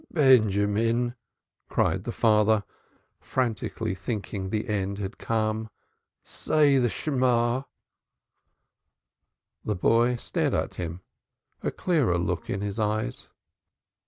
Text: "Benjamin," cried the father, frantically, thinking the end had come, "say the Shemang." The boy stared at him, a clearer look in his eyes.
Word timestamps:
"Benjamin," 0.09 1.13
cried 1.69 2.05
the 2.05 2.11
father, 2.11 2.63
frantically, 3.19 3.93
thinking 3.93 4.49
the 4.49 4.67
end 4.67 4.97
had 4.97 5.19
come, 5.19 5.69
"say 6.23 6.79
the 6.79 6.89
Shemang." 6.89 7.65
The 9.63 9.75
boy 9.75 10.15
stared 10.15 10.55
at 10.55 10.73
him, 10.73 11.01
a 11.61 11.69
clearer 11.69 12.17
look 12.17 12.49
in 12.49 12.61
his 12.61 12.79
eyes. 12.79 13.29